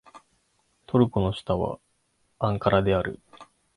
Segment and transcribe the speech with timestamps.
[0.87, 1.79] トルコの首都は
[2.39, 3.19] アンカラである